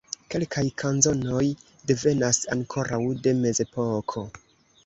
Kelkaj 0.35 0.63
kanzonoj 0.81 1.43
devenas 1.91 2.41
ankoraŭ 2.57 3.01
de 3.29 3.35
mezepoko. 3.45 4.29